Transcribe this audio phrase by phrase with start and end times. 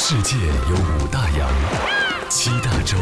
[0.00, 0.36] 世界
[0.70, 1.50] 有五大洋，
[2.30, 2.96] 七大洲，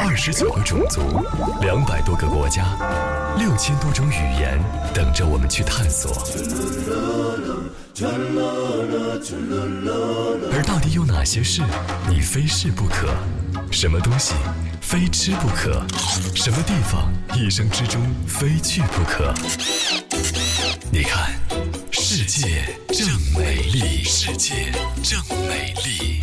[0.00, 1.22] 二十九个种族，
[1.60, 2.64] 两百多个国家，
[3.36, 4.58] 六千多种语言，
[4.94, 6.10] 等着我们去探索。
[10.50, 11.60] 而到底有哪些事
[12.08, 13.14] 你非试不可？
[13.70, 14.34] 什么东西
[14.80, 15.84] 非吃不可？
[16.34, 19.32] 什么地方一生之中非去不可？
[20.90, 21.34] 你看，
[21.90, 23.06] 世界正
[23.38, 24.70] 美丽，世界
[25.02, 25.18] 正
[25.48, 26.20] 美丽。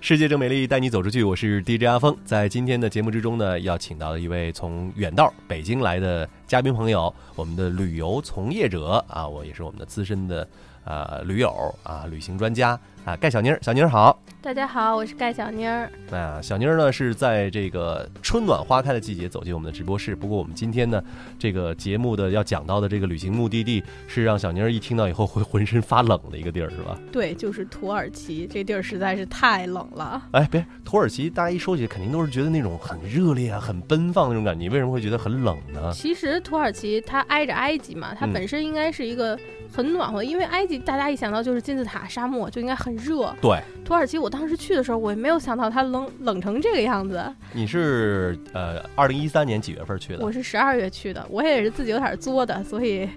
[0.00, 1.22] 世界正美丽，带你走出去。
[1.24, 10.48] 我是 DJ 阿峰，在今天的节目之中呢，要请到一位从远道北京来的嘉宾朋友，我们的旅游从业者啊，我也是我们的资深的
[10.84, 14.20] 呃驴友啊，旅行专家啊，盖小妮儿，小妮儿好。
[14.42, 15.88] 大家好，我是盖小妮儿。
[16.10, 20.16] 啊，小妮儿呢是在这个春暖花开的季节走进我们的直播室。
[20.16, 21.00] 不过我们今天呢，
[21.38, 26.98] 这个节目的要讲到的这个旅行目的地是让小妮儿一听到以后会浑身发冷的一个地儿，是吧？
[27.12, 30.20] 对，就是土耳其，这地儿实在是太冷了。
[30.32, 34.60] 哎，别，土耳其大家一说起肯定都是觉得那种很热烈啊、很奔放那种感觉。
[34.60, 35.92] 你为什么会觉得很冷呢？
[35.94, 39.38] 其实土耳其它挨着埃及嘛，它本身应该是一个
[39.72, 43.34] 很暖和，因为埃及大家一想到就是金字塔、沙漠，就应该很热。
[43.40, 47.24] 对，土耳其我当时去的时候，我也没有想到它冷冷成这个样子。
[47.52, 50.24] 你是呃，二零一三年几月份去的？
[50.24, 53.08] 我是十二月去的，我也是自己有点作的，所以。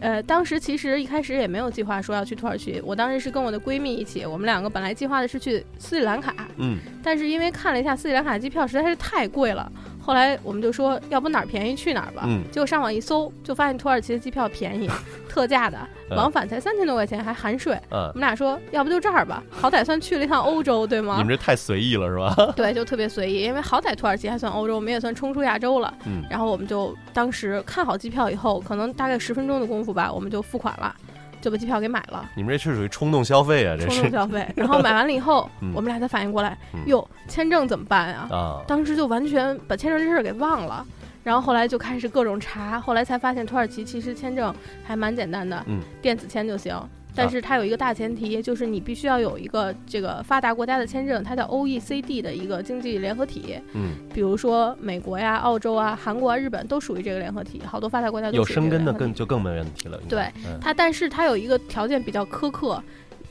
[0.00, 9.72] 呃，当时其实一开始也没有计划说要去土耳其，我当时是跟我的闺蜜一起，我们两个本来计划的是去斯里兰卡，嗯，但是因为看了一下斯里兰卡机票实在是太贵了，
[10.08, 14.88] 后来我们就说要不哪儿便宜去哪儿吧，嗯，结果上网一搜就发现土耳其的机票便宜，
[15.28, 15.78] 特价的，
[16.16, 21.16] 往返才三千多块钱还含税，嗯，我们俩说要不就这儿吧，好歹算去了一趟欧洲，对吗？
[21.18, 22.34] 你们这太随意了是吧？
[22.56, 30.96] 对，就特别随意，因为好歹土耳其还算欧洲，我们也算冲出亚洲了，嗯，然后我们就当时看好机票以后，可能大概十分钟的功夫吧，我们就付款了，
[31.40, 32.28] 就把机票给买了。
[32.34, 34.46] 你们这是属于冲动消费啊，这是冲动消费。
[34.56, 38.28] 然后买完了以后，嗯我们俩才反应过来嗯，哟，签证怎么办啊？
[38.30, 40.86] 啊，当时就完全把签证这事儿给忘了。
[41.24, 44.54] 然后后来就开始各种查，后来才发现土耳其其实签证
[44.84, 46.74] 还蛮简单的，嗯电子签就行。
[47.14, 53.56] 但是它有一个大前提，就是你必须要有一个这个发达国家的签证，它叫 OECD 的一个经济联合体。
[53.72, 60.00] 嗯，比如说美国呀、澳洲啊、韩国啊、日本都属于这个联合体，好多发达国家都有生根的更就更没问题了。
[60.08, 62.82] 对，嗯它，但是它有一个条件比较苛刻，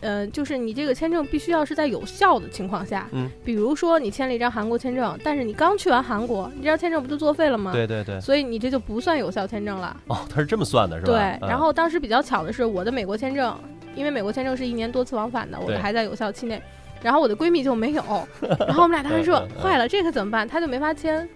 [0.01, 9.95] 呃，就是你这个签证必须要是在有效的情况下，嗯，比如说你签了一张韩国签证，但是你刚去完韩国，你这张签证不就作废了吗？，对对对，所以你这就不算有效签证了。
[10.07, 11.11] 哦，他是这么算的，是吧？
[11.11, 13.57] 对，嗯然后当时比较巧的是，我的美国签证，
[13.95, 16.61] 因为美国签证是一年多次往返的，我对的还在有效期内。
[17.01, 18.01] 然后我的闺蜜就没有，
[18.67, 20.47] 然后我们俩当时说坏了，这可怎么办？
[20.47, 21.27] 她就没法签。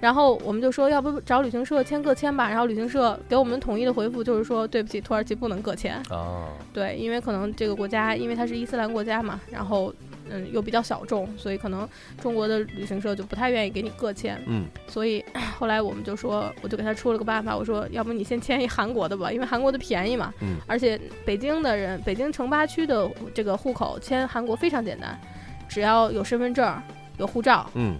[0.00, 2.48] 然后我们就说，要不找旅行社签个签吧。
[2.48, 6.00] 然后旅行社给我们统一的回复就是说，对不起，土耳其不能个签。
[6.10, 9.92] 哦，对，因为可能这个国家，因为它是伊斯兰国家嘛，然后
[10.30, 11.88] 嗯又比较小众，所以可能
[12.20, 14.40] 中国的旅行社就不太愿意给你个签。
[14.46, 15.24] 嗯，所以
[15.58, 20.32] 后来我们就说，我就给他出了个办法，我说要不你先签一韩国的吧，因为韩国的便宜嘛。
[20.40, 25.18] 嗯，而且北京的人，北京城八区的这个户口签韩国非常简单，
[25.68, 26.80] 只要有身份证、
[27.16, 27.96] 有护照、嗯，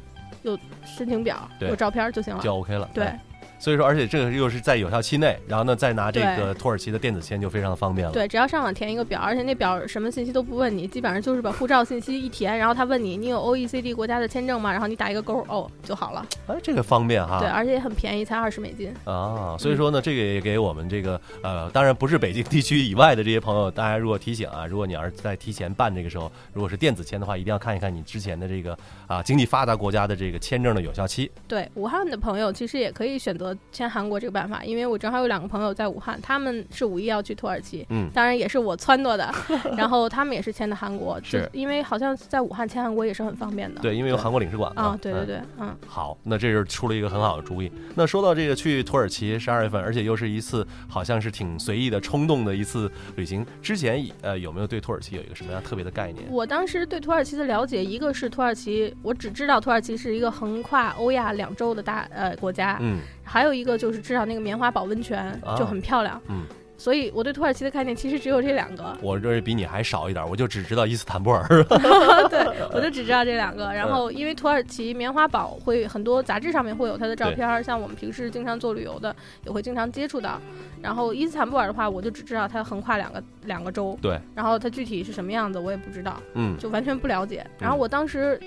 [0.85, 2.43] 申请表、对有照片就行了。
[2.43, 2.89] 就 OK 了。
[2.95, 3.21] 对嗯，
[3.59, 8.13] 所以说，而且这个又是在有效期内，然后呢，再拿这个土耳其的电子签就非常的方便了。
[8.13, 14.71] 对，只要上网填一个表，而且那表什么信息都不问你，基本上就是把护照信息一填，然后他问你你有 OECD 国家的签证吗？
[14.71, 16.25] 然后你打一个勾哦就好了。
[16.47, 17.41] 哎，这个方便哈。
[17.41, 18.93] 对，而且也很便宜，才二十美金。
[19.05, 31.31] 啊，所以说呢，这个也给我们这个呃，当然不是北京地区以外的这些朋友，大家如果提醒啊，如果你要是在提前办这个时候，如果是电子签的话，一定要看一看你之前的这个啊经济发达国家的这个签证的有效期。
[31.49, 39.33] 对，武汉的朋友其实也可以选择签韩国这个办法，因为我正好有两个朋友在武汉，他们是五一要去土耳其，嗯当然也是我撺掇的，
[39.77, 43.81] 然后他们也是签的韩国，是就因为好像在武汉签韩国也是很方便的。
[43.81, 47.71] 对，因为有韩国领事馆嘛啊，对对嗯对，嗯，好，那这是出了一个很好的主意。
[47.95, 53.45] 那说到这个去土耳其十二月份，而且又是一次好像是挺随意的、冲动的一次旅行。
[53.63, 56.25] 之前呃有没有对土耳其有一个什么样特别的概念？
[56.31, 65.55] 我当时对土耳其的了解，一个是土耳其，我只知道土耳其是一个横跨欧亚两洲的大呃国家，嗯还有一个就是至少那个棉花堡温泉啊。
[65.59, 66.45] 就很漂亮，嗯，
[66.77, 71.45] 所以我对土耳其的概念其实只有这两个，我这比你还少一点，我就只知道伊斯坦布尔。
[72.31, 73.73] 对，我就只知道这两个。
[73.73, 79.15] 然后，因为土耳其棉花堡会很多杂志上面会有它的照片儿，像我们平时经常做旅游的，
[79.45, 80.41] 也会经常接触到。
[80.81, 86.57] 然后伊斯坦布尔的话，我就只知道它横跨两个两个州，对，然后它具体是什么样子我也不知道，嗯。
[86.59, 87.45] 就完全不了解。
[87.59, 88.41] 然后我当时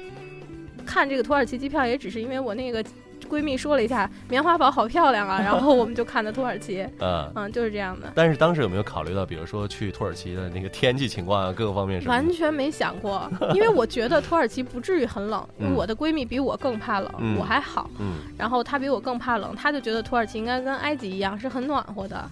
[0.85, 2.83] 看这个土耳其机票，也只是因为我那个
[3.29, 7.31] 闺蜜说了一下棉花堡好漂亮啊，然后我们就看的土耳其，嗯。
[7.35, 8.11] 嗯，就是这样的。
[8.15, 12.21] 但是当时有没有考虑到，比如说去土耳其的那个天气情况啊，各个方面什么的？
[12.23, 17.89] 完全没想过，因为我觉得土耳其不至于很冷，因为嗯我的闺蜜比我更怕冷，嗯我还好。
[17.99, 22.29] 嗯，然后她比我更怕冷，她就觉得土耳其应该跟埃及一样是很暖和的。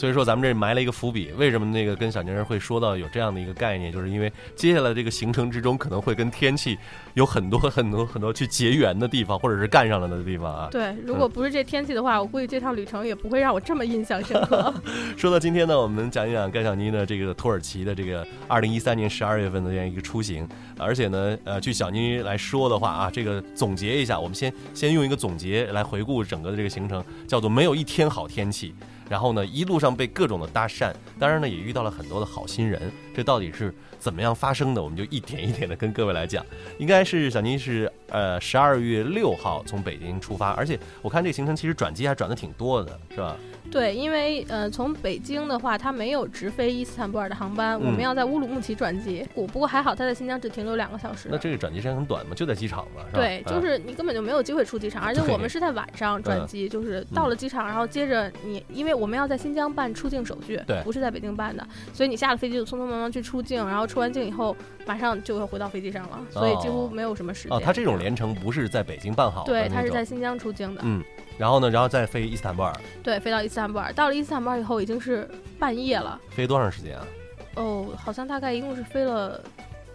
[0.00, 1.30] 所以说咱们这埋了一个伏笔。
[1.36, 6.78] 为什么那个跟小宁儿会说到有这样的一个概念，就是因为接下来这个行程之中可能会跟天气
[7.12, 10.68] 有很多很多很多去结缘的地方，或者是干上了的地方啊。
[10.70, 14.72] 对，如果不是这天气的话，我估计这趟旅程也不会让我这么印象深刻。
[15.18, 20.48] 说到今天呢，我们讲一讲甘小妮的这个土耳其的这个二零一三年十二月份的这样一个出行，
[20.78, 28.74] 而且呢，呃，据小妮来说的话啊，这个总结一下，我们先先用一个总结来回顾整个的这个行程，叫做没有一天好天气。
[29.10, 32.80] 然后呢，一路上被各种的搭讪，当然呢，也遇到了很多的好心人。
[33.12, 34.80] 这到底是怎么样发生的？
[34.80, 36.46] 我们就一点一点的跟各位来讲。
[36.78, 43.36] 应该是小尼是呃十二月六号从北京出发，而且我看这行程其实转机还转的挺多的，是吧？
[43.70, 49.26] 对，因为呃，从北京的话，它没有直飞伊斯坦布尔的航班，我们嗯要在乌鲁木齐转机。
[49.34, 51.28] 不不过还好，它在新疆只停留两个小时。
[51.30, 53.20] 那这个转机时间很短嘛，就在机场嘛，是吧？
[53.20, 67.56] 对，就嗯是你根本就没有机会出机场，而且我们是在晚上转嗯机，就是到了机场，然后接着你，因为我们要在新疆办出境手续，对不是在北京办的，所以你下了飞机就匆匆忙忙去出境，然后出完境以后马上就会回到飞机上了，所以几乎没有什么时间。
[67.56, 71.02] 哦，他这种连程不是在北京办好的对，那种他是在新疆出境的，嗯，
[71.40, 72.70] 然后呢，然后再飞伊斯坦布尔，
[73.02, 75.26] 对，飞到伊斯坦布尔，到了伊斯坦布尔以后已经是
[75.58, 77.06] 半夜了，飞多长时间啊？
[77.54, 79.40] 哦，好像大概一共是飞了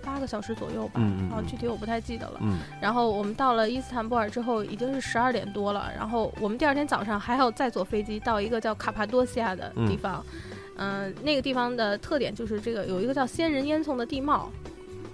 [0.03, 2.39] 八个小时左右吧，哦，嗯嗯嗯具体我不太记得了。
[2.41, 5.91] 嗯，然后我们到了伊斯坦布尔之后，已经是十二点多了。
[5.95, 10.25] 然后我们第二天早上还要再坐飞机到一个叫卡帕多西亚的地方。
[10.77, 14.51] 嗯、那个地方的特点就是这个有一个叫仙人烟囱的地貌，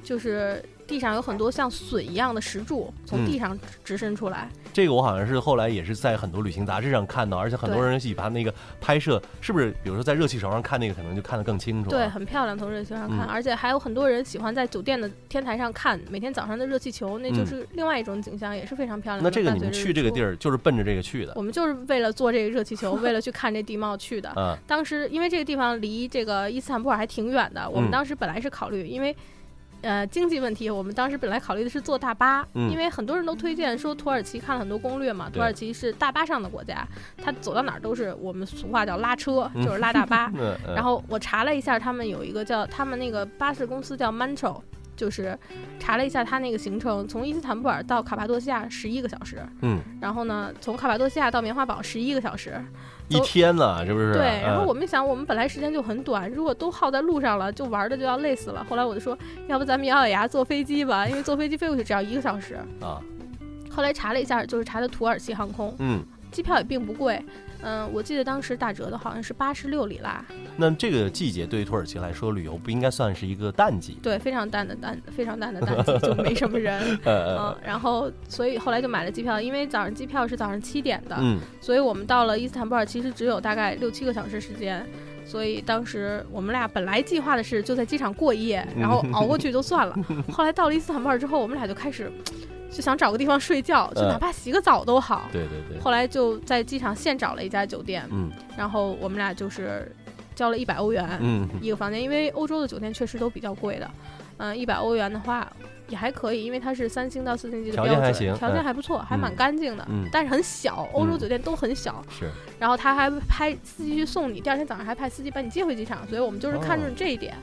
[0.01, 4.49] 就是地上有很多像笋一样的石柱从嗯地上直直伸出来。
[4.73, 9.71] 这个我好像是后来也是在很多旅行杂志上看到，而且很多对人喜欢那个拍摄，是不是？
[9.83, 11.91] 比如说在热气球上看那个，可能就看得更清楚、啊。
[11.91, 19.29] 对，，很漂亮，从热气球上看，嗯而且还有很多人喜欢在酒店的天台上看每天早上的热气球，那就嗯是另外一种景象，也是非常漂亮的。
[19.29, 24.31] 那这个你们去这个地儿，就是奔着这个去的我们就是为了坐这个热气球，为了去看这地貌去的。
[24.37, 24.57] 嗯？
[24.67, 29.15] 当时因为这个地方离这个伊斯坦布尔还挺远的，我们嗯当时本来是考虑，因为。
[29.81, 32.69] 呃，经济问题，我们当时本来考虑的是坐大巴，嗯。
[32.71, 36.87] 因为很多人都推荐说土耳其看了很多攻略嘛，土耳其是大巴上的国家，
[37.17, 39.65] 它走到哪儿都是我们俗话叫拉车，嗯。
[39.65, 40.31] 就是拉大巴。
[40.75, 44.61] 然后我查了一下，他们有一个叫他们那个巴士公司叫 Mantro，
[45.01, 45.35] 就是
[45.79, 52.63] 查了一下他那个行程，从伊斯坦布尔到卡帕多西亚十一个小时，嗯，然后呢，从卡帕多西亚到棉花堡十一个小时，
[53.07, 54.13] 一天呢，是不是？
[54.13, 58.63] 对，然后嗯我们想，我们本来时间就很短，如果都耗在路上了，就玩的就要累死了。
[58.69, 59.17] 后来我就说，
[59.47, 62.59] 要不咱们咬咬牙坐飞机吧，因为坐飞机飞过去只要一个小时。
[62.79, 63.01] 啊，
[63.71, 67.19] 后来查了一下，就是查的土耳其航空，嗯，机票也并不贵。
[67.63, 70.23] 嗯，我记得当时打折的好像是八十六里拉，
[70.57, 73.97] 那这个季节对于土耳其来说，旅游不应该算是一个淡季？
[74.01, 76.81] 对，非常淡的淡，非常淡的淡季，就没什么人。
[77.05, 84.85] 呃嗯，然后所以后来就买了机票，因为早上机票是早上七点的，嗯所以我们到了伊斯坦布尔其实只有大概六七个小时时间，
[85.25, 89.95] 所以当时我们俩本来计划的是就在机场过一夜，然后熬过去就算了。
[90.31, 92.11] 后来到了伊斯坦布尔之后，我们俩就开始
[92.71, 95.27] 就想找个地方睡觉，就嗯哪怕洗个澡都好。
[95.31, 99.93] 对对对，后来就在机场现找了一家酒店，嗯然后我们俩就是
[100.33, 103.89] 交了一百欧元嗯一个房间，因为欧洲的酒店确实都比较贵的。
[104.37, 105.47] 嗯，一百欧元的话
[105.87, 110.87] 也还可以，因为它是三星到四星级的标准，件还行条件嗯还不错，还蛮干净的，嗯但是很小。
[110.93, 117.35] 欧洲嗯酒店都很小，是，然后他还派司机去送你，第二天早上还派司机把你接回机场，所以我们就是看哦中这一点。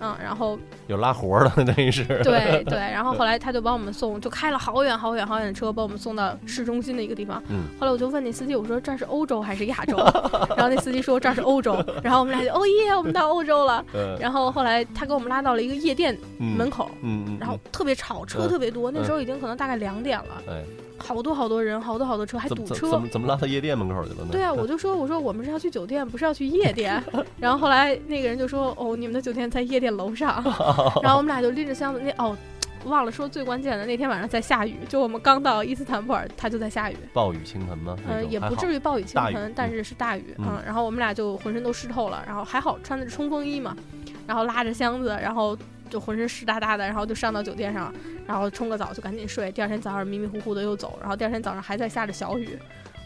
[0.00, 2.04] 嗯，然后有拉活的， 等于是。
[2.22, 7.42] 对对，然后后来他就把我们送，就开了好远好远好远的车，把我们送到市中心的一个地方。
[7.48, 9.96] 嗯，后来我就问那司机，我说这是欧洲还是亚洲？
[10.56, 13.84] 然后那司机说这是欧洲，然后我们俩就哦耶，我们到欧洲了。
[13.94, 16.90] 呃，然后后来他给我们拉到了一个夜店嗯门口，
[17.40, 20.62] 然后特别吵，车嗯特别多，那嗯时候已经可能大概两点了，哎，
[20.98, 22.90] 好多好多人，好多好多车，还堵车。
[22.90, 24.28] 怎么怎么拉到夜店门口去了呢？
[24.32, 27.02] 对啊，我就说，我说我们是要去酒店，不是要去夜店。
[27.38, 30.42] 然后后来那个人就说，哦，你们的酒店在夜店楼上。
[31.02, 32.36] 然后我们俩就拎着箱子，那哦，
[32.86, 36.96] 忘了说最关键的，那天晚上在下雨，就我们刚到伊斯坦布尔，它就在下雨。
[37.12, 37.96] 暴雨倾盆吗？
[38.08, 38.78] 嗯、也不至于。
[38.78, 40.34] 暴雨倾盆，但是是大雨。
[40.38, 43.76] 嗯嗯，然后我们俩就浑身都湿透了，然后还好穿的是冲锋衣嘛，
[44.26, 45.56] 然后拉着箱子，然后
[45.88, 47.92] 就浑身湿哒哒的，然后就上到酒店上，
[48.26, 49.50] 然后冲个澡就赶紧睡。
[49.52, 52.58] 第二天早上迷迷糊糊的又走，然后第二天早上还在下着小雨。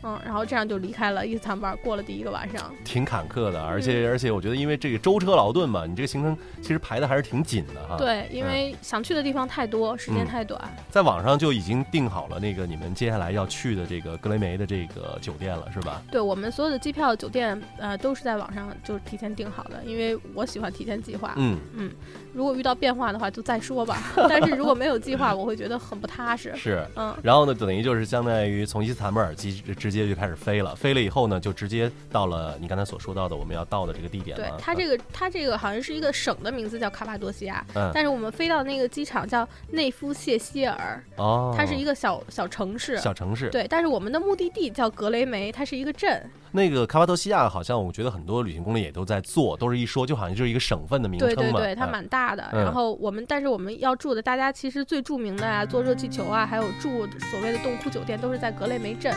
[0.03, 2.73] 嗯，然后这样就离开了伊斯坦布尔，过了第一个晚上。
[2.85, 7.97] 挺坎坷的，而且而且我觉得，因为这个舟车劳顿嘛，你这个行程其实排的还是挺紧的哈。
[7.97, 10.61] 对，因为想去的地方太多，时间嗯太短。
[10.91, 16.03] 在网上就已经订好了那个你们接下来要去的这个格雷梅的这个酒店了，是吧？
[16.11, 21.35] 对我们所有的机票、酒店，呃，都是在网上就提前订好的，因为我喜欢提前计划。
[21.37, 21.91] 嗯嗯，
[22.33, 24.03] 如果遇到变化的话，就再说吧。
[24.29, 26.55] 但是如果没有计划，我会觉得很不踏实。
[26.57, 26.87] 是。
[26.97, 34.57] 嗯，然后呢，等于就是相当于从伊斯坦布尔机直接就开始飞了，飞了以后呢，就直接到了你刚才所说到的我们要到的这个地点对了。
[34.59, 42.97] 它这个它这个好像是一个省的名字叫卡帕多西亚，嗯但是我们飞到那个机场叫内夫谢希尔，哦，它是一个小小城市。
[42.99, 43.49] 小城市。
[43.51, 46.29] 对，但是我们的目的地叫格雷梅，它是一个镇。
[46.53, 51.35] 那个卡帕多西亚好像我觉得很多旅行攻略也都在做，都是一说就好像就是一个省份的名称嘛。
[51.37, 52.49] 对对对，它嗯蛮大的。
[52.53, 59.15] 嗯然后我们，但是我们要住的，大家其实最著名的啊，坐热气球啊，还有住所谓的洞窟酒店，都是在格雷梅镇。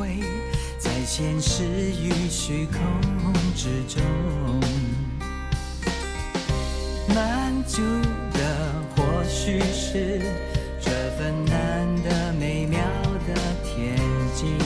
[0.00, 0.24] 徘徊
[0.78, 2.80] 在现实与虚空
[3.54, 4.02] 之中。
[7.14, 7.82] 满足
[8.32, 8.40] 的
[8.96, 10.20] 或许是
[10.80, 12.80] 这份难得美妙
[13.26, 13.96] 的天
[14.34, 14.56] 境。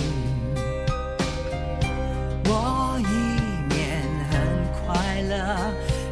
[2.45, 4.33] 我一面很
[4.87, 5.35] 快乐，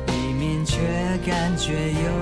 [0.09, 0.79] 一面却
[1.25, 2.22] 感觉有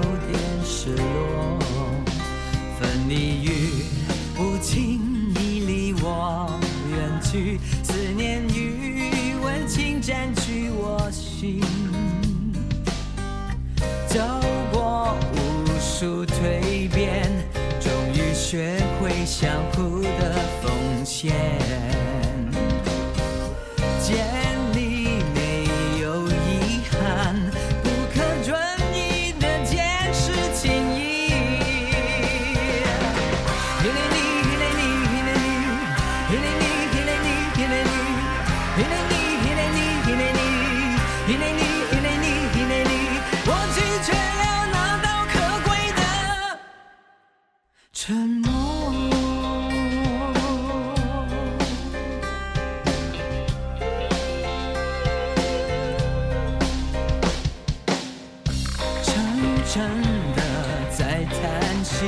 [61.85, 62.07] 息，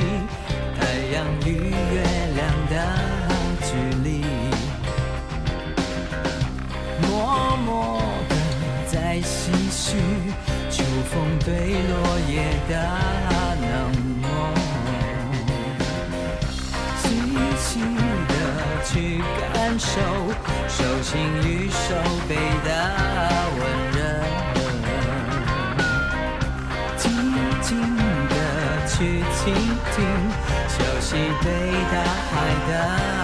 [0.79, 0.81] 太
[1.13, 2.01] 阳与月
[2.35, 2.73] 亮的
[3.61, 3.67] 距
[4.03, 4.07] 离，
[7.01, 7.11] 默
[7.65, 7.69] 默
[8.29, 8.31] 的
[8.87, 9.97] 在唏嘘
[10.69, 11.11] 秋风
[11.45, 11.51] 对
[11.89, 11.91] 落
[12.29, 12.31] 叶
[12.69, 12.71] 的
[13.61, 13.65] 冷
[14.21, 14.25] 漠，
[16.97, 17.03] 细
[17.59, 17.69] 细
[18.29, 18.31] 的
[18.85, 18.91] 去
[19.53, 19.89] 感受
[20.67, 21.11] 手心
[21.43, 21.79] 与手
[22.27, 22.31] 背
[22.65, 22.69] 的
[28.95, 29.55] 去倾
[29.95, 30.05] 听，
[30.69, 32.33] 休息对大海
[32.69, 33.22] 的。